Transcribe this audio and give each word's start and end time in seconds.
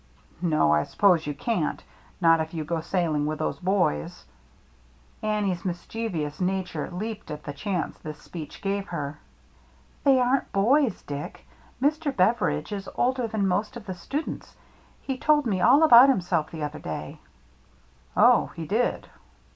^* 0.01 0.03
No, 0.41 0.73
I 0.73 0.81
suppose 0.83 1.27
you 1.27 1.35
can't— 1.35 1.83
not 2.27 2.41
if 2.41 2.55
you 2.55 2.63
go 2.63 2.81
sailing 2.81 3.27
with 3.27 3.37
those 3.37 3.59
boys." 3.59 4.25
Annie's 5.21 5.63
mischievous 5.63 6.41
nature 6.41 6.89
leaped 6.89 7.29
at 7.29 7.43
the 7.43 7.53
chance 7.53 7.99
this 7.99 8.17
speech 8.19 8.63
gave 8.63 8.87
her. 8.87 9.19
"They 10.03 10.19
aren't 10.19 10.51
boys, 10.53 11.03
Dick; 11.03 11.45
Mr. 11.79 12.15
Beveridge 12.17 12.71
is 12.71 12.89
older 12.95 13.27
than 13.27 13.47
most 13.47 13.77
of 13.77 13.85
the 13.85 13.93
students. 13.93 14.55
He 15.03 15.19
told 15.19 15.45
mc 15.45 15.61
all 15.61 15.83
about 15.83 16.09
him 16.09 16.19
self 16.21 16.49
the 16.49 16.63
other 16.63 16.79
day." 16.79 17.19
"Oh, 18.17 18.47
he 18.55 18.65
did." 18.65 19.07